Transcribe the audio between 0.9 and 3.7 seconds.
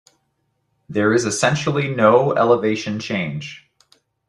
is essentially no elevation change.